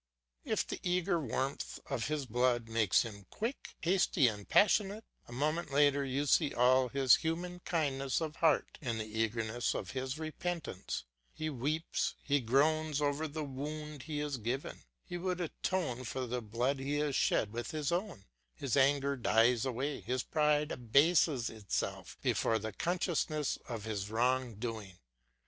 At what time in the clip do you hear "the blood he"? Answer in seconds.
16.25-16.95